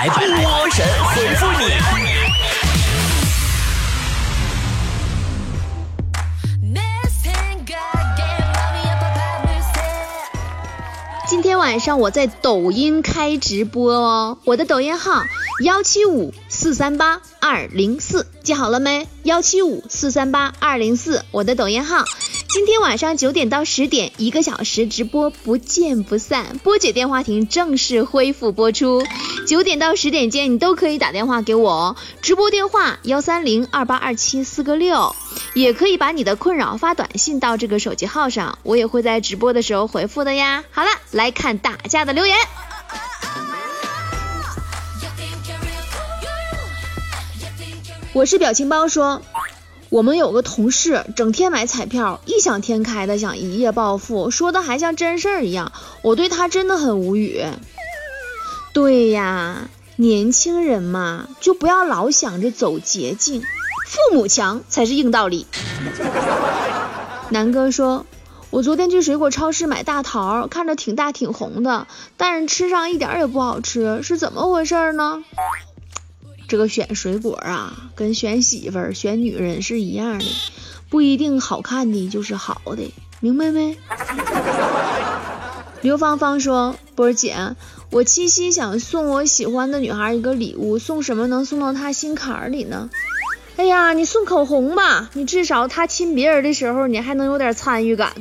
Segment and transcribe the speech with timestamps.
[0.00, 1.66] 来波神回复你。
[11.28, 15.22] 今天晚上我在抖音开直播哦，我的抖音号
[15.62, 19.06] 幺七五四三八二零四，记好了没？
[19.24, 22.06] 幺七五四三八二零四，我的抖音号。
[22.48, 26.58] 今天晚上九点到十点，一个小时直播，不见不散。
[26.64, 29.04] 波姐电话亭正式恢复播出，
[29.50, 31.96] 九点到十点间你都可以打电话给我哦。
[32.22, 35.16] 直播电话幺三零二八二七四个六，
[35.54, 40.62] 也可以把你的困扰发短信到这个手机号上，我也会在直播的时候回复的呀。
[40.70, 42.36] 好了，来看大家的留言。
[48.12, 49.20] 我是表情包说。
[49.88, 55.72] 我们有个同事整天买彩票，异想天开的想一夜暴富，说的还像真事儿一样。
[56.02, 57.44] 我对他真的很无语。
[58.72, 63.42] 对呀，年轻人嘛，就不要老想着走捷径，
[63.86, 65.46] 父母强才是硬道理。
[67.30, 68.06] 南哥说，
[68.50, 75.24] 我昨天去水果超市买大桃，看着挺大挺红的，但是吃上一点也不好吃，是怎么回事呢？
[76.48, 80.24] 这个选水果啊，跟选媳妇儿、选女人是一样的，
[80.88, 83.76] 不一定好看的就是好的，明白没？
[85.82, 87.56] 刘芳芳说：“波儿姐，
[87.90, 92.90] 我七夕想送我喜欢的女孩一个礼物，送什么能送到她心坎里呢？
[93.56, 98.12] 哎呀，你送口红吧，你至少她亲别人的时候，你还能有点参与感。”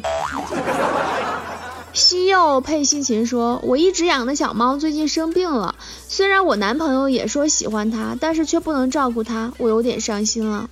[1.91, 5.75] 西柚配西芹说：“我一直养的小猫最近生病了，
[6.07, 10.69] 虽然我男朋友也说喜欢它，但是却不能照顾它，我有点伤心了。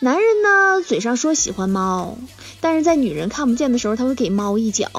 [0.00, 2.18] 男人呢，嘴上说喜欢猫，
[2.60, 4.90] 但是在女人看不见的时候，他会给猫一脚，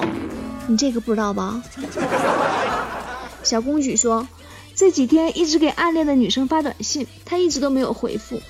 [0.68, 1.60] 你这个不知道吧？”
[3.42, 4.28] 小公举说
[4.76, 8.40] ：“这几天一直给暗恋的女生发短信，她一直都没有回复，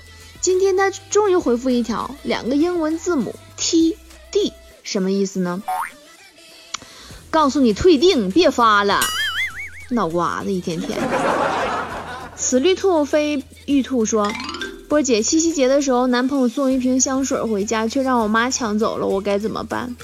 [0.40, 3.96] 今天他终于回复一条，两个英文字母 T
[4.30, 4.52] D，
[4.82, 5.62] 什么意思呢？”
[7.30, 9.00] 告诉你退订，别发了，
[9.90, 10.98] 脑瓜子一天天。
[12.36, 14.32] 此绿兔非玉兔说，
[14.88, 19.94] 波姐七夕节的时候，男朋友送一瓶香水回家，却让我妈抢走了，我该怎么办？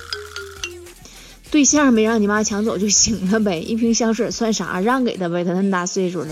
[1.54, 4.80] 对象没让你妈抢走就行了呗，一瓶香水算啥？
[4.80, 6.26] 让给他呗，他那么大岁数了。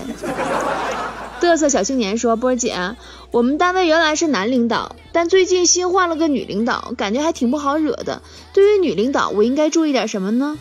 [1.39, 2.97] 嘚瑟小青年说，波姐，
[3.31, 8.21] 我们单位原来是男领导，但最近新换了个女领导，感觉还挺不好惹的。
[8.51, 10.59] 对于女领导，我应该注意点什么呢？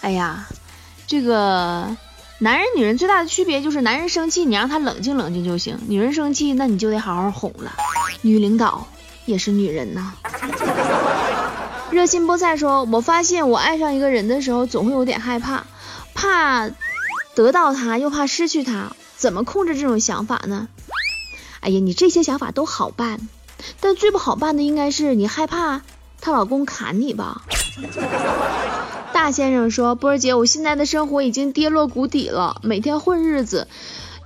[0.00, 0.48] 哎呀，
[1.06, 1.94] 这个
[2.38, 7.74] 男人女人最大的区别就是，男人生气你让他冷静冷静就行，女人生气那你就得好好哄了。
[8.22, 8.86] 女领导
[9.26, 10.14] 也是女人呐。
[11.96, 15.64] 热心菠菜说，我发现我爱上一个人的时候，总会有点害怕，
[16.12, 16.68] 怕
[17.34, 20.68] 得到他，又怕失去他，怎么控制这种想法呢？
[21.60, 23.26] 哎呀，你这些想法都好办，
[23.80, 25.80] 但最不好办的应该是你害怕
[26.20, 27.40] 她老公砍你吧。
[29.14, 33.68] 大先生说：“波儿姐，我现在的生活已经跌落谷底了，每天混日子，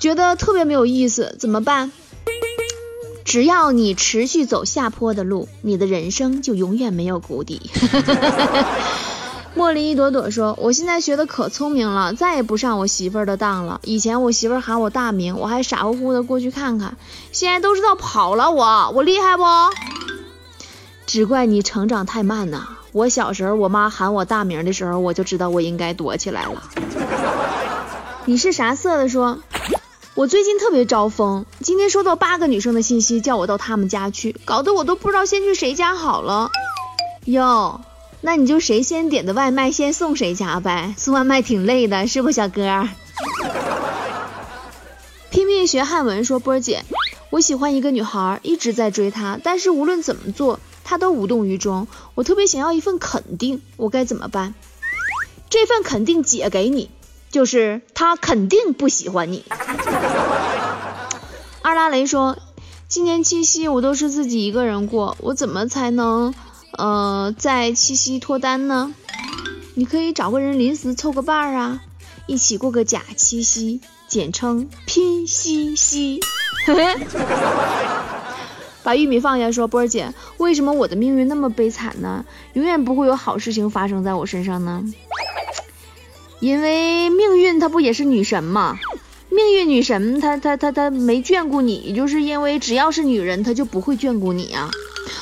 [0.00, 1.92] 觉得特别没有意思，怎么办？
[3.30, 7.70] 只要你持续走下坡的路，你的人生就永远没有谷底。”
[9.56, 13.80] 茉莉一朵朵说：“我现在学的可聪明了，再也不上我媳妇儿的当了。
[13.84, 16.96] 以前我媳妇儿喊我大名，我还傻乎乎的过去看看，
[17.30, 18.50] 现在都知道跑了。
[18.50, 19.44] 我，我厉害不？
[21.06, 26.64] 只怪你成长太慢呐。”我小时候，我妈喊我大名的时候，我就知道我应该躲起来了。
[28.24, 29.08] 你是啥色的？
[29.08, 29.38] 说，
[30.20, 36.50] 我最近特别招风，今天收到八个女生的信息，叫我到他们家去，搞得我都不知道先去谁家好了。
[37.24, 37.80] 哟，
[38.20, 40.94] 那你就谁先点的外卖，先送谁家呗。
[40.98, 42.86] 送外卖挺累的，是不，小哥？
[45.30, 46.84] 拼命学汉文说，波儿姐，
[47.30, 50.60] 我喜欢一个女孩，一直在追她，但是无论怎么做。
[50.84, 54.52] 她都无动于衷，我特别想要一份肯定，我该怎么办？
[55.48, 56.90] 这份肯定姐给你，
[57.30, 59.44] 就是他肯定不喜欢你。
[61.62, 62.36] 二拉雷说，
[62.88, 66.34] 今年七夕我都是自己一个人过，我怎么才能
[66.76, 68.92] 呃在七夕脱单呢？
[69.74, 71.80] 你可以找个人临时凑个伴儿啊，
[72.26, 76.20] 一起过个假七夕，简称拼夕夕。
[78.82, 82.24] 把玉米放下，说波儿姐，为什么我的命运那么悲惨呢？
[82.54, 84.82] 永远不会有好事情发生在我身上呢？
[86.40, 88.78] 因为命运它不也是女神吗？
[89.28, 94.70] 命运女神她她她她没眷顾你，就是因为只要是女人，她就不会眷顾你啊！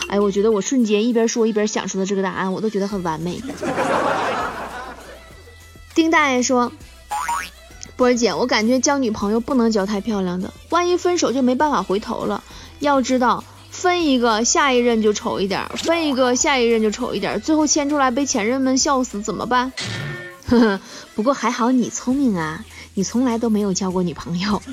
[0.09, 3.43] 哎，我觉得我瞬间一边说一边想出的这个答案，我都觉得很完美。
[5.95, 6.73] 丁大爷说。
[7.97, 12.45] 波儿姐，我感觉交女朋友不能交太漂亮的，万一分手就没办法回头了。
[12.79, 13.43] 要知道，
[13.73, 19.73] 分一个下一任就丑一点，分一个下一任就丑一点，最后牵出来被前任们笑死怎么办？
[20.49, 20.81] 呵呵，
[21.15, 22.65] 不过还好你聪明啊，
[22.95, 24.63] 你从来都没有交过女朋友。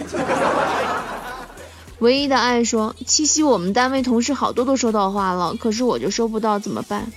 [2.00, 7.12] 唯一的爱说，七夕我们单位同事好多都收到花了，可是我就收不到，怎么办？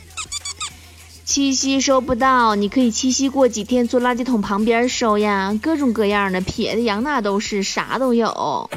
[1.24, 8.70] 七夕收不到，你可以七夕过几天坐垃圾桶旁边收呀，各种各样的撇的羊那都是，啥都有。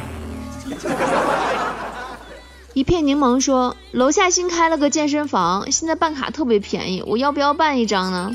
[2.73, 8.31] 一片柠檬说，楼下新开了个健身房，现在办卡特别便宜，我要不要办一张呢？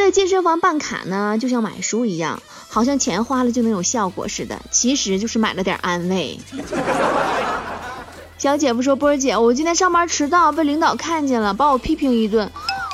[0.00, 6.40] 在健身房办卡呢，就像买书一样，好像钱花了就能有效果似的，其实就是买了点安慰。
[8.38, 12.50] 小姐夫说：“波儿姐，我今天上班迟到，被领导看见了，把我批评一顿，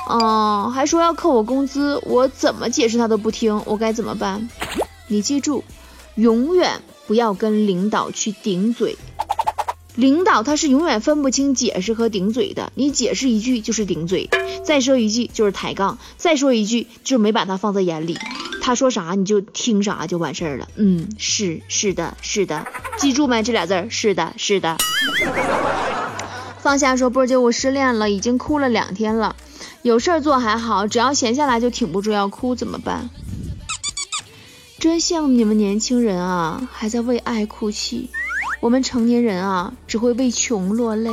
[0.09, 4.49] 嗯，还说要扣我工资，我怎么解释他都不听，我该怎么办？
[5.07, 5.63] 你记住，
[6.15, 8.97] 永远不要跟领导去顶嘴，
[9.97, 14.29] 领导他是永远分不清解释和顶嘴的，你解释一句就是顶嘴，
[14.63, 18.15] 再说一句就是抬杠，再说一句就是没把他放在眼里。”
[18.61, 20.67] 他说啥你就听啥就完事儿了。
[20.75, 22.67] 嗯，是是的，是的，
[22.97, 23.89] 记住没这俩字儿？
[23.89, 24.77] 是的，是的。
[26.59, 29.35] 放下说波姐，我失恋了，已经哭了两天了。
[29.81, 33.09] 有事儿做还好，只要闲下来就挺不住要哭，怎么办？
[34.77, 38.11] 真羡慕你们年轻人啊，还在为爱哭泣。
[38.59, 41.11] 我们成年人啊，只会为穷落泪。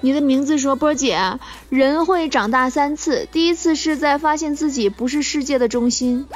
[0.00, 1.38] 你的名字说，波姐，
[1.68, 6.26] 人会长大三次，第一次是在发现自己不是世界的中心，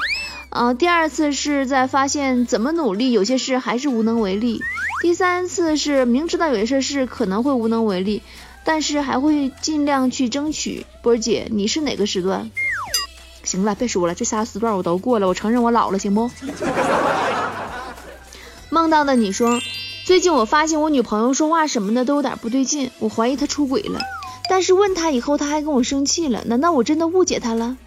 [0.50, 4.62] 呃，第二次是在发现怎么努力有些事还是无能为力，
[5.02, 8.23] 第三次是明知道有些事可能会无能为力，
[8.64, 10.87] 但是还会尽量去争取。
[11.02, 12.49] 波姐，你是哪个时段？
[13.43, 16.31] 行了，别说了，这仨时段我都过了，我承认我老了，行不？
[18.76, 19.58] 梦到的你说。
[20.05, 24.02] 最近我发现我女朋友说话什么的都有点不对劲，我怀疑她出轨了。
[24.50, 26.43] 但是问她以后，她还跟我生气了。
[26.44, 27.78] 难道我真的误解她了？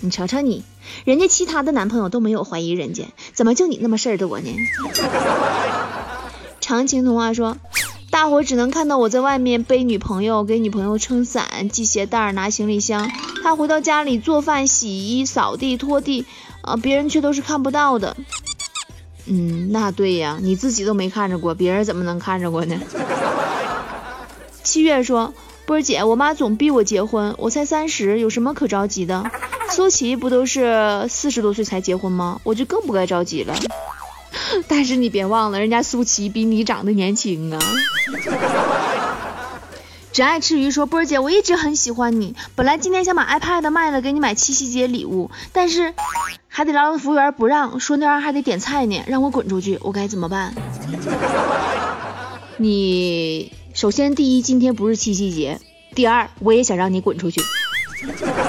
[0.00, 0.64] 你瞅瞅你，
[1.06, 4.54] 人家其他的男朋友都没有怀疑人家，怎么就你那么事儿多呢？
[6.60, 7.56] 长情童话说，
[8.10, 13.10] 大伙只能看到我在外面背女朋友，给女朋友撑伞、系鞋带、拿行李箱。
[13.42, 16.26] 她回到家里做饭、洗衣、扫地、拖地，
[16.60, 18.14] 啊，别人却都是看不到的。
[19.30, 22.76] 嗯，那对呀，你自己都没看着过，别人怎么能看着过呢？
[24.62, 25.34] 七月说，
[25.66, 29.30] 波儿姐，我妈总逼我结婚，我才三十，有什么可着急的？
[29.70, 32.40] 苏琪不都是四十多岁才结婚吗？
[32.42, 33.54] 我就更不该着急了。
[34.66, 37.58] 但是你别忘了，人家苏琪比你长得年轻啊。
[40.18, 45.94] 只爱吃鱼说，波儿姐，我一直很喜欢你，本来今天想把 iPad 卖了给你买七夕节礼物，但是。
[46.48, 50.52] 海底捞的服务员不让，说那玩意儿还得点菜呢，让我滚出去，我该怎么办？
[52.58, 55.60] 你首先第一，今天不是七夕节；
[55.94, 57.40] 第二，我也想让你滚出去。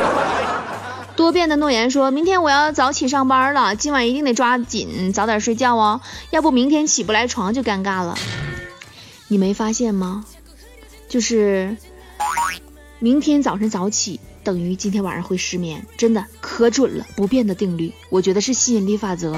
[1.15, 6.01] 多变的诺言说，明天我要早起上班了，今晚一定得抓紧早点睡觉哦，
[6.31, 8.17] 要不明天起不来床就尴尬了。
[9.27, 10.25] 你没发现吗？
[11.09, 11.75] 就是
[12.99, 14.21] 明天早晨早起。
[14.41, 19.37] 等于今天晚上会失眠，真的可准了，不变的定律，我觉得是吸引力法则。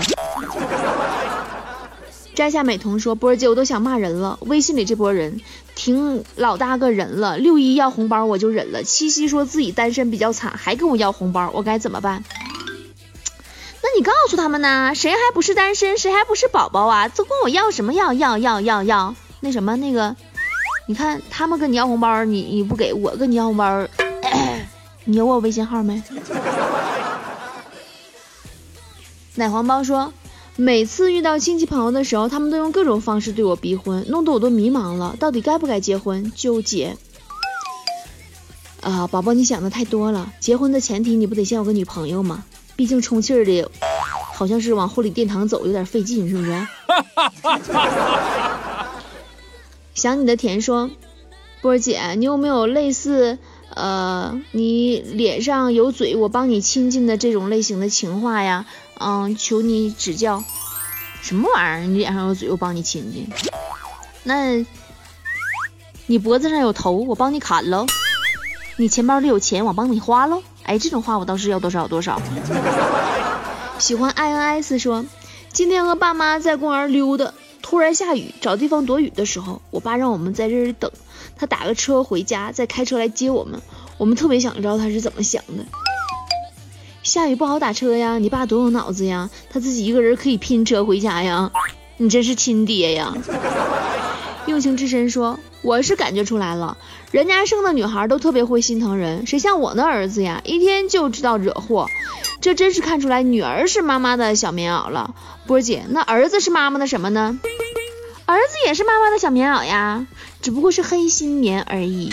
[2.35, 5.41] 摘下美瞳说，波儿姐，我都想骂人了，微信里这波人
[5.75, 12.23] 挺老大个人了，六一要红包我就忍了，七夕说自己单身比较惨，还跟我要红包，我该怎么办？
[13.81, 17.09] 那你告诉他们呢，谁还不是单身，谁还不是宝宝啊？
[17.09, 19.15] 都管我要什么要要要要要？
[19.41, 20.15] 那什么那个，
[20.87, 23.87] 你看他们跟你要红包，你你不给我跟你要红包。
[25.05, 26.01] 你有我微信号没？
[29.35, 30.11] 奶黄包说，
[30.57, 36.31] 每次遇到亲戚朋友的时候，他们都用各种方式对我逼婚，弄得我都迷茫了，到底该不该结婚？
[36.35, 36.97] 纠结。
[38.81, 40.33] 啊，宝宝，你想的太多了。
[40.39, 42.43] 结婚的前提，你不得先有个女朋友吗？
[42.75, 43.69] 毕竟充气儿的，
[44.33, 46.51] 好像是往婚礼殿堂走，有点费劲，是不是？
[50.01, 50.89] 想你的甜说，
[51.61, 53.37] 波儿姐，你有没有类似？
[53.69, 58.65] 呃，你脸上有嘴，我帮你亲亲的这种类型的情话呀，
[58.99, 60.43] 嗯，求你指教。
[61.21, 61.87] 什么玩意儿？
[61.87, 63.29] 你脸上有嘴，我帮你亲亲。
[64.23, 64.65] 那，
[66.07, 67.85] 你脖子上有头，我帮你砍喽。
[68.77, 70.41] 你钱包里有钱，我帮你花喽。
[70.63, 72.19] 哎，这种话我倒是要多少多少。
[73.77, 75.05] 喜欢 I N S 说，
[75.53, 77.31] 今天和爸妈在公园溜达，
[77.71, 80.91] 忽然下雨，找地方躲雨的时候，我爸让我们在这里等。
[81.37, 83.61] 他打个车回家，再开车来接我们。
[83.97, 85.63] 我们特别想知道他是怎么想的。
[87.01, 91.49] 下雨不好打车呀，你爸多有脑子呀，他自己一个人可以拼车回家呀，
[91.95, 93.15] 你真是亲爹呀。
[94.47, 96.77] 用情之深说，我是感觉出来了，
[97.11, 101.87] 人家生的女孩都特别会心疼人，谁像我那儿子呀，一天就知道惹祸，
[102.41, 105.13] 这真是看出来女儿是妈妈的小棉袄了。
[105.45, 107.39] 波姐，那儿子是妈妈的什么呢？
[108.25, 110.07] 儿子也是妈妈的小棉袄呀，
[110.41, 112.11] 只不过是黑心棉而已。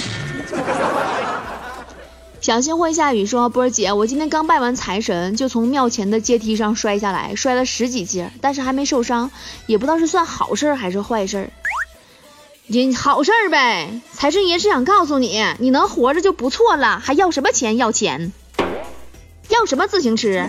[2.41, 9.31] 小心会下雨说，波儿姐，我今天刚拜完财神，就从庙前的阶梯上摔下来，摔了十几阶，但是还没受伤，
[9.67, 11.51] 也不知道是算好事还是坏事。
[12.71, 17.79] 你好事儿呗，财神爷是想告诉你，你能活着就不错了，还要什么钱？
[17.79, 18.31] 要钱？
[19.49, 20.49] 要什么自行车？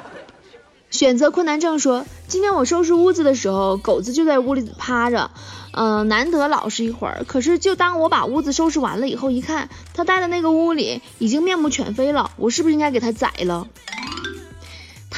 [0.90, 5.30] 选择困难症说，今天我收拾屋子的时候，狗子就在屋里趴着，
[5.72, 7.24] 嗯，难得老实一会儿。
[7.28, 13.68] 可是就当我把屋子收拾完了以后，一看他待的那个屋里已经面目全非了，我是不是应该给他宰了？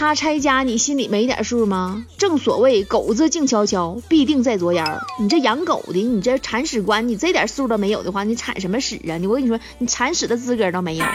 [0.02, 2.04] 他拆家，你心里没点数吗？
[2.18, 4.84] 正所谓狗子静悄悄，必定在作妖。
[5.20, 9.16] 你这养狗的，你这铲屎官，你这点数都没有的话，你铲什么屎啊？
[9.16, 11.06] 你我跟你说，你铲屎的资格都没有。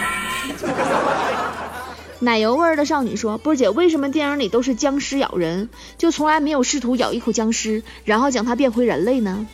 [2.20, 5.68] 奶油味的少女说：“波姐，为什么电影里都是僵尸咬人，
[5.98, 9.46] 就从来没有试图咬一口僵尸，然后将它变回人类呢？”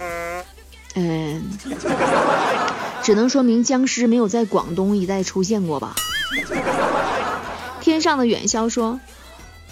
[0.93, 1.41] 嗯，
[3.01, 5.95] 只能说明僵尸没有在广东一带出现过吧。
[7.81, 8.99] 天上的远霄说。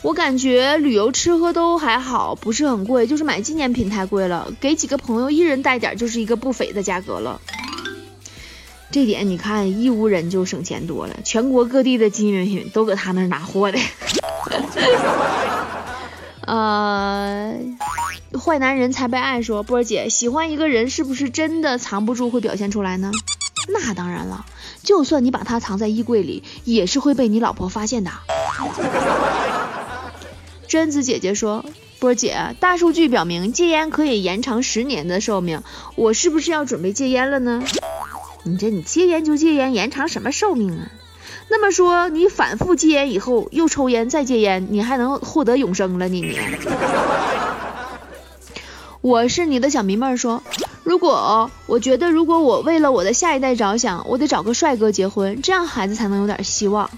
[0.03, 4.51] 我感觉旅游吃喝都还好，不是很贵，就是买纪念品太贵了。
[4.60, 7.39] 给几个朋友一人带点，就是一个不菲的价格了。
[8.89, 13.77] 这点你看，义乌人就省钱多了，全国各地的纪念品都搁他那儿拿货的。
[16.48, 17.53] 呃，
[18.43, 23.12] 坏男人才被爱说，波儿姐喜欢一个人是不是真的藏不住会表现出来呢？
[23.70, 24.46] 那当然了，
[24.81, 28.10] 就算你把它藏在衣柜里，也是会被你老婆发现的。
[30.71, 31.65] 贞子姐姐说
[31.99, 35.63] ：“波姐，大数据表明戒烟可以延长十年的寿命，
[35.95, 37.61] 我是不是要准备戒烟了呢？
[38.43, 40.87] 你这你戒烟就戒烟，延长什么寿命啊？
[41.49, 46.39] 那么说你反复戒烟以后又抽烟再戒烟，你还能获得永生了你你？
[49.01, 50.41] 我是你的小迷妹说，
[50.85, 56.89] 如果我觉得如果我为了我的下一代着想，我得找个帅哥结婚，这样孩子才能有点希望。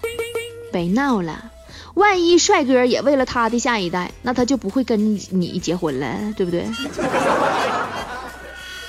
[0.71, 1.49] 别闹了。”
[1.95, 6.65] 万一帅哥也为了他的下一代，那他就不会跟你结婚了，对不对？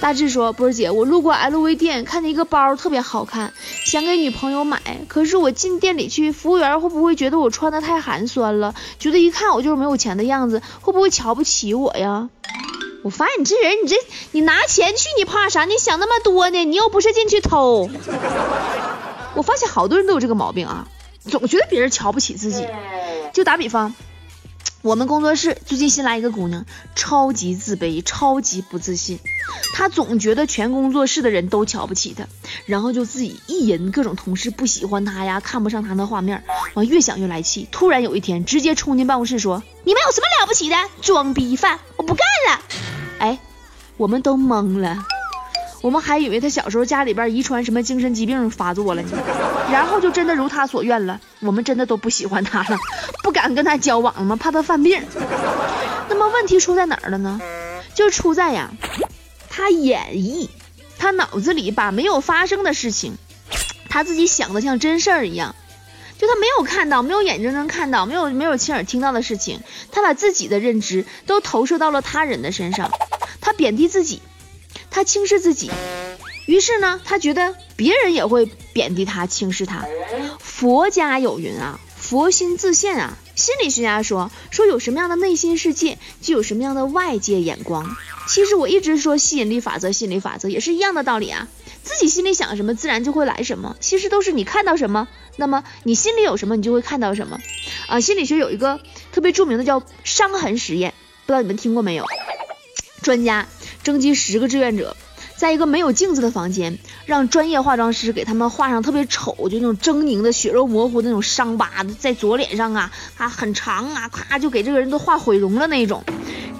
[0.00, 3.54] 大志说：“波儿姐，我路过 LV 店，看见一个包特别好看，
[3.87, 4.80] 想给女朋友买。
[5.08, 8.75] 可是我进店里去，服务员会不会觉得我穿的太寒酸了？
[8.99, 12.28] 觉得一看我就是没有钱的样子，会不会瞧不起我呀？”
[13.02, 13.96] 我发现你这人，你这
[14.32, 15.64] 你拿钱去，你怕啥？
[15.64, 16.64] 你想那么多呢？
[16.64, 17.88] 你又不是进去偷。
[19.34, 20.87] 我发现好多人都有这个毛病啊。
[21.30, 22.66] 总觉得别人瞧不起自己，
[23.32, 23.94] 就打比方，
[24.82, 26.64] 我们工作室最近新来一个姑娘，
[26.94, 29.18] 超级自卑，超级不自信，
[29.74, 32.26] 她总觉得全工作室的人都瞧不起她，
[32.66, 40.76] 然后就自己意淫各种同事不喜欢她呀，看不上她的画面，完越想越来气，突然有一天直接冲进办公室说：“你们有什么了不起的？
[41.00, 42.62] 装逼犯，我不干了！”
[43.18, 43.38] 哎，
[43.96, 45.04] 我们都懵了。
[45.84, 49.18] 我们还以为他小时候家里边遗传什么精神疾病发作了呢，
[49.70, 51.20] 然后就真的如他所愿了。
[51.40, 52.78] 我们真的都不喜欢他了，
[53.22, 54.34] 不敢跟他交往了吗？
[54.34, 55.04] 怕他犯病。
[56.08, 57.38] 那么问题出在哪儿了呢？
[57.94, 58.70] 就出在呀，
[59.50, 60.48] 他演绎，
[60.96, 63.18] 他脑子里把没有发生的事情，
[63.90, 65.54] 他自己想的像真事儿一样。
[66.16, 69.60] 就他没有看到，没有眼睁睁看到，没有没有亲耳听到的事情，
[69.92, 72.90] 他把自己的认知都投射到了他人的身上，
[73.42, 74.22] 他贬低自己。
[74.94, 75.72] 他轻视自己，
[76.46, 79.84] 于是呢，他觉得别人也会贬低他、轻视他。
[80.38, 83.18] 佛家有云啊，佛心自现啊。
[83.34, 87.96] 心理学家说，说有什么样的内心世界，就有什么样的外界眼光。
[88.28, 91.48] 其实我一直说吸引力法则，心理法则也是一样的道理啊。
[91.82, 93.74] 自己心里想什么，自然就会来什么。
[93.80, 97.40] 其实都是你看到什么，那么你心里有什么，你就会看到什么。
[97.88, 98.78] 啊，心理学有一个
[99.10, 100.94] 特别著名的叫伤痕实验，
[101.26, 102.06] 不知道你们听过没有？
[103.04, 103.46] 专家。
[103.82, 104.96] 征集十个志愿者，
[105.37, 116.02] 在一个没有镜子的房间，让专业化妆师给他们画上特别丑，就那种狰狞的血肉模糊那种伤疤，在左脸上啊，啊很长啊，咔就给这个人都画毁容了那种。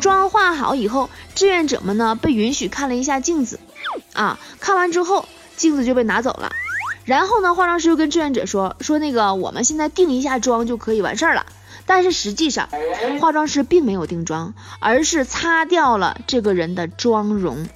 [0.01, 3.59] 妆化好以后，志愿者们呢被允许看了一下镜子，
[4.13, 6.53] 啊，看完之后镜子就被拿走了。
[7.07, 11.47] 然后呢，化妆师又跟志愿者说说那个我们现在定一下妆就可以完事儿了。
[11.87, 12.69] 但是实际上，
[13.21, 17.67] 化妆师并没有定妆，而是擦掉了这个人的妆容，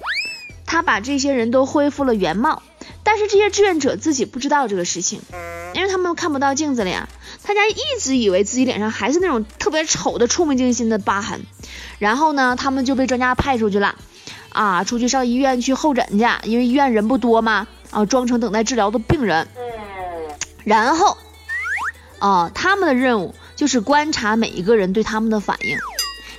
[0.65, 2.63] 他把这些人都恢复了原貌。
[3.03, 5.21] 但是这些志愿者自己不知道这个事情。
[5.73, 7.07] 因为他们看不到镜子了呀。
[7.43, 11.41] 他家一直以为自己脸上还是那种特别丑的、触目惊心的疤痕，
[11.97, 13.95] 然后呢，他们就被专家派出去了，
[14.49, 19.47] 啊，出去上医院去候诊去，因为医院人不多嘛，啊，装成等待治疗的病人。
[20.63, 21.17] 然后，
[22.19, 25.77] 啊，他们的任务就是观察每一个人对他们的反应。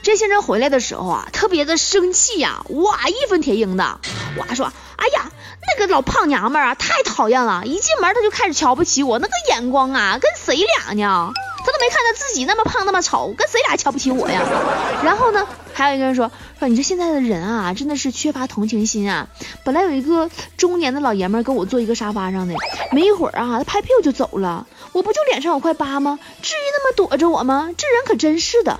[0.02, 4.00] 这些人回来的时候啊，特别的生气呀，哇，义愤填膺的，
[4.38, 11.34] 哇说，哎呀，那个老胖娘们儿啊，太讨厌了，一进门他就开始瞧不起我，那个眼光啊，跟谁俩呢？
[11.80, 14.42] 没看到自己那么胖那么丑，跟谁俩瞧不起我呀？
[15.02, 19.28] 然后呢，还有一个人说，说你这现在的人啊，真的是缺乏同情心啊。
[19.64, 22.54] 本来有一个中年的老爷们跟我坐一个沙发上的，
[22.92, 26.18] 没一会儿啊，他拍屁股就走了，我不就脸上有块疤吗？
[26.42, 27.70] 至于那么躲着我吗？
[27.76, 28.78] 这人可真是的。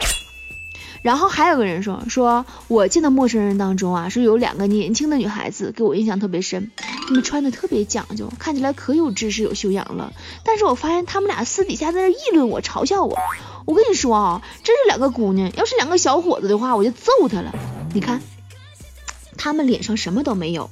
[1.02, 10.12] 然后还有个人说，说我见的陌生人当中啊，是有两个年轻的女孩子给我印象特别深，她们穿的特别讲究，看起来可有知识有修养了。
[10.45, 13.16] 但是我发现她们俩私底下在那议论我，嘲笑我。
[13.64, 17.52] 我跟你说啊，这是两个姑娘，要是两个小伙子的话，我就揍他了。
[17.95, 18.21] 你看，
[19.38, 20.71] 他们脸上什么都没有，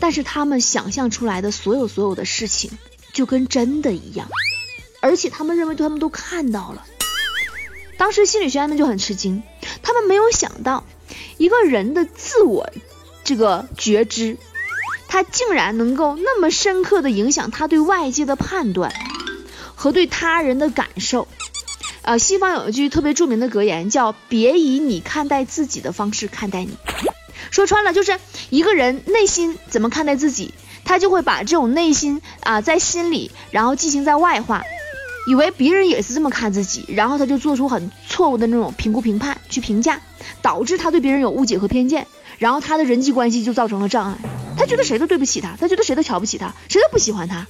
[0.00, 2.70] 但是他们想象出来的所有所有的事情
[3.12, 4.28] 就跟真的一样，
[5.00, 6.84] 而且他们认为他们都看到了。
[7.96, 9.42] 当时心理学家们就很吃惊。
[9.88, 10.84] 他们没有想到，
[11.38, 12.68] 一个人的自我
[13.24, 14.36] 这个觉知，
[15.08, 18.92] 他竟然能够那么深刻的影响他对外界的判断
[19.74, 21.26] 和对他人的感受。
[22.02, 26.76] 呃，西方有一句特别著名的格言，叫“别以你看待自己的方式看待你”。
[27.50, 30.52] 说穿了，就是一个人内心怎么看待自己，
[30.84, 34.62] 他就会把这种内心啊在心里，然后进行在外化。
[35.28, 40.00] 以为别人也是这么看自己，然后他就做出很错误的那种评估、评判去评价，
[40.40, 42.06] 导致他对别人有误解和偏见，
[42.38, 44.16] 然后他的人际关系就造成了障碍。
[44.56, 47.46] 他觉得谁都对不起他，他觉得谁都瞧不起他，谁都不喜欢他。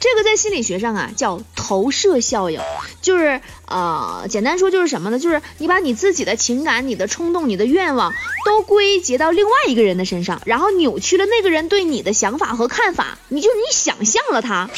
[0.00, 2.58] 这个在心理学上啊叫投射效应，
[3.02, 5.18] 就是呃简单说就是什么呢？
[5.18, 8.14] 就是你把你自己的情感、你的冲动、你的愿望
[8.46, 14.70] 都归结到另外一个人的身上，然后扭曲了那个人对你的想法和看法，你就你想象了他。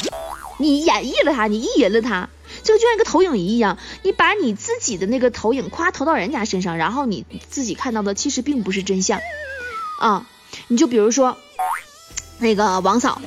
[0.61, 2.29] 你演绎了他，你意淫了他，
[2.63, 9.19] 就就像一个投影仪一样，你把你自己的那个投影夸投到人家身上，然后你自己看到的其实并不是真相
[9.99, 10.27] 啊。
[10.69, 11.37] 你就比如说
[12.39, 13.21] 那个王嫂，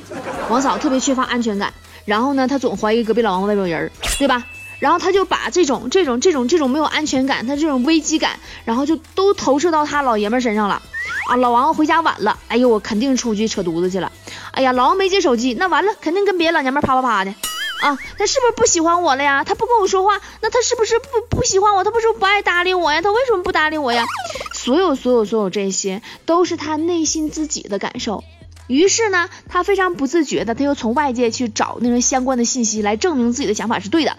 [0.48, 4.46] 王嫂特别缺乏安全感，然后呢，她总怀疑隔壁老王外边人，对吧？
[4.78, 10.82] 然后他就把这种这种这种这种没有安全感，他这种危机感，然后就都投射到他老爷们身上了
[11.28, 11.36] 啊。
[11.36, 14.12] 老王回家晚了，哎呦，我肯定出去扯犊子去了。
[14.52, 17.34] 哎呀，老王没接手机，那完了，肯定跟别的老娘们啪啪啪的
[17.82, 17.98] 啊！
[18.18, 19.44] 他是不是不喜欢我了呀？
[19.44, 21.84] 他不跟我说话，那他是不是不不喜欢我？
[21.84, 23.02] 他不是不爱搭理我呀？
[23.02, 24.04] 他为什么不搭理我呀？
[24.52, 28.24] 所有所有所有这些都是他内心自己的感受。
[28.66, 34.16] 于是呢，他非常不自觉的，他又从外界去找那种相关的信息来证明自己的想法是对的。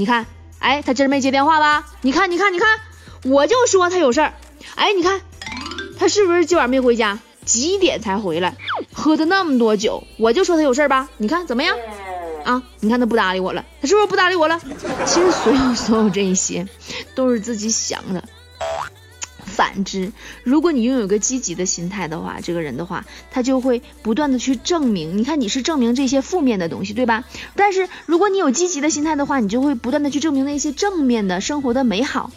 [0.00, 0.24] 你看，
[0.60, 1.86] 哎，他真没接电话吧？
[2.00, 2.80] 你看，你看，你看，
[3.22, 4.32] 我就说他有事儿。
[4.74, 5.20] 哎，你看，
[5.98, 7.18] 他是不是今晚没回家？
[7.44, 8.54] 几点才回来？
[8.94, 11.10] 喝的那么多酒，我就说他有事儿吧。
[11.18, 11.76] 你看怎么样？
[12.44, 14.58] 啊，你看他不搭理我了，他是不是不搭理我了？
[15.04, 16.66] 其实所有所有这一些
[17.14, 18.24] 都是自己想的。
[19.50, 20.12] 反之，
[20.44, 25.18] 如果你拥有一个积极的心态的话，这个人的话，他就会不断的去证明。
[25.18, 27.24] 你看你是证明这些负面的东西，对吧？
[27.54, 32.30] 但是如果你有积极的心态的话，你就会不断的去证明那些正面的生活的美好，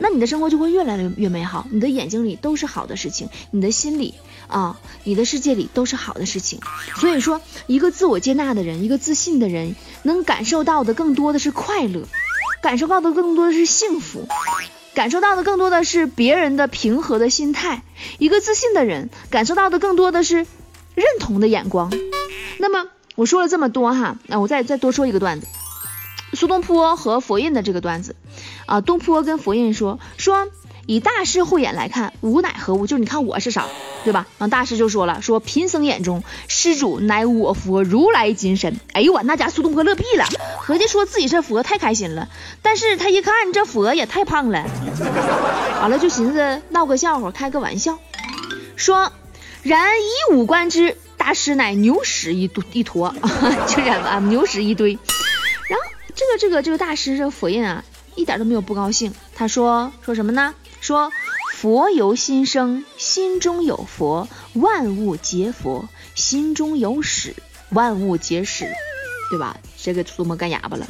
[0.00, 1.66] 那你的生活就会越来越越美好。
[1.70, 4.14] 你的眼睛里都是好的事情，你的心里
[4.46, 6.60] 啊，你的世界里都是好的事情。
[6.96, 12.06] 所以说，一个自我接纳的人，一个自信的人，能感受到的更多的是快乐，
[12.62, 14.26] 感受到的更多的是幸福。
[14.94, 17.82] 感受到的更多的是别人的平和的心态，
[18.18, 20.46] 一个自信的人感受到的更多的是
[20.94, 21.90] 认同的眼光。
[22.58, 25.46] 那么我说了这么多哈，那我再再多说一个段子，
[26.34, 28.16] 苏东坡和佛印的这个段子
[28.66, 30.48] 啊，东坡跟佛印说说。
[30.86, 32.86] 以大师慧眼来看，吾乃何物？
[32.86, 33.66] 就是你看我是啥，
[34.04, 34.26] 对吧？
[34.38, 38.80] 然后大师就说了，说贫僧眼中施主乃我佛如来金身。
[38.92, 40.26] 哎呦我那家苏东坡乐屁了，
[40.58, 42.28] 合计说自己是佛太开心了。
[42.62, 44.64] 但是他一看这佛也太胖了，
[45.80, 47.98] 完了就寻思闹个笑话，开个玩笑，
[48.74, 49.12] 说
[49.62, 53.14] 然以五官之，大师乃牛屎一堆一坨，
[53.68, 54.98] 就是啊牛屎一堆。
[55.68, 57.84] 然后这个这个这个大师这个佛印啊，
[58.16, 60.52] 一点都没有不高兴，他说说什么呢？
[60.92, 61.10] 说
[61.54, 67.34] 佛由心生，心中有佛，万物皆佛；心中有屎，
[67.70, 68.70] 万物皆屎，
[69.30, 69.56] 对吧？
[69.78, 70.86] 谁给苏东坡干哑巴了。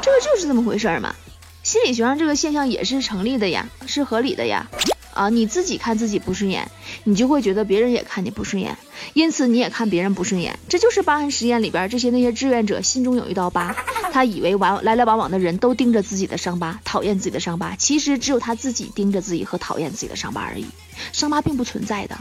[0.00, 1.14] 这个就是这么回事嘛。
[1.62, 4.66] 心理学上这个现象也是成立的呀，是合理的呀。
[5.12, 6.70] 啊，你自己看自己不顺眼，
[7.04, 8.76] 你就会觉得别人也看你不顺眼，
[9.12, 10.58] 因此你也看别人不顺眼。
[10.68, 13.74] 这就是疤痕实验里边这些那些志愿者心中有一道疤，
[14.12, 20.66] 他以为往来来往往的人都盯着自己的伤疤，讨厌自己的伤疤，其实只有他自己盯着自己和讨厌自己的伤疤而已。
[21.12, 22.16] 伤疤并不存在的，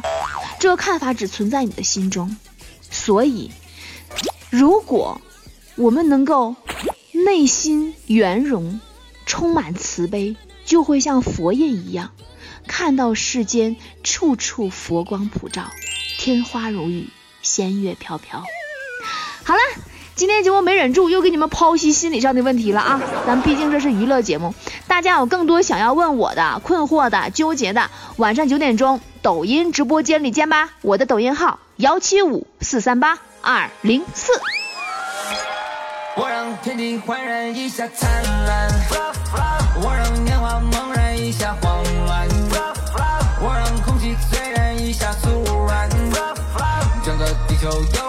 [0.60, 2.38] 这个看法只存在你的心中。
[2.90, 3.52] 所以，
[4.50, 5.22] 如果
[5.76, 6.56] 我们能够
[7.12, 8.80] 内心圆融，
[9.26, 12.12] 充满慈悲，就会像佛印一样。
[12.70, 15.64] 看到世间处处佛光普照，
[16.20, 17.10] 天花如雨，
[17.42, 18.44] 仙乐飘飘。
[19.44, 19.60] 好了，
[20.14, 23.02] 今天节目没忍住，又给你们剖析心理上的问题了啊！
[23.26, 24.54] 咱毕竟这是娱乐节目，
[24.88, 30.70] 大家有更多想要问我的、困惑的、纠结的，晚上九点钟抖音直播间里见吧！
[30.82, 34.32] 我的抖音号幺七五四三八二零四。
[36.16, 38.70] 我让天地焕然一下灿烂，
[39.82, 41.84] 我让年华猛然一下慌
[47.62, 48.09] go, go.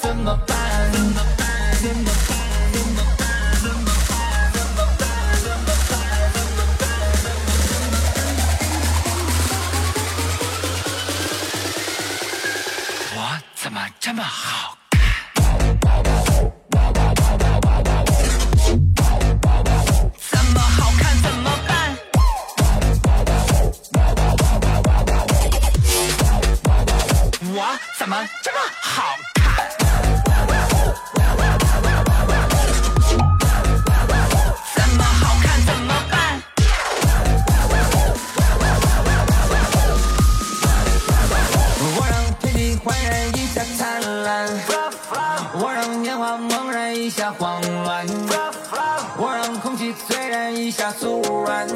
[0.00, 0.45] 怎么
[46.18, 48.06] 我让年华猛然一下慌乱，
[49.18, 51.68] 我让空气虽然一下酥软，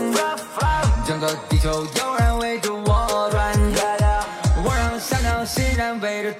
[1.06, 3.52] 整个地球有人围着我转。
[4.62, 6.32] 我让小鸟欣然围着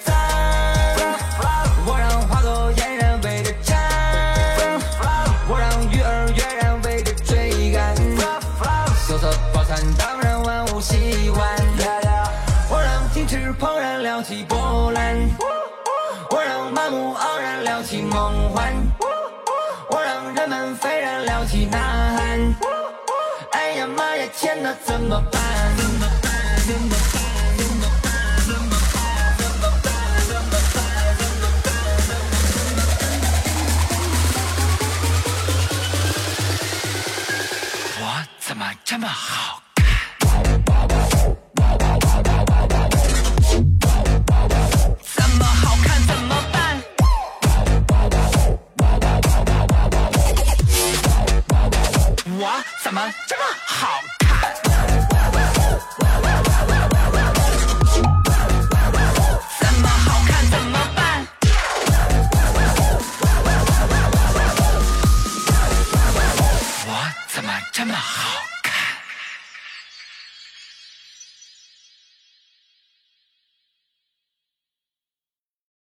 [24.84, 25.89] 怎么办？